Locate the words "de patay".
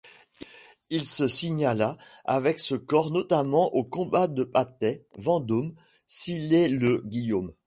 4.27-5.05